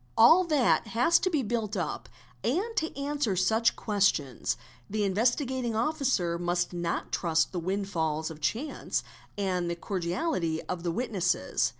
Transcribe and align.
All 0.17 0.45
that 0.45 0.87
has 0.97 1.19
to 1.19 1.29
be 1.29 1.43
built 1.43 1.77
up, 1.77 2.09
and 2.43 2.75
to 2.77 2.99
answer 2.99 3.35
such 3.35 3.75
| 3.75 3.75
questions 3.75 4.57
the 4.89 5.03
Investigating 5.03 5.75
Officer 5.75 6.39
must 6.39 6.73
not 6.73 7.11
trust 7.11 7.49
to 7.49 7.51
the 7.51 7.59
windfalls 7.59 8.31
of— 8.31 8.41
chance 8.41 9.03
and 9.37 9.69
the 9.69 9.75
cordiality 9.75 10.59
of 10.63 10.81
the 10.81 10.89
witnesses. 10.91 11.69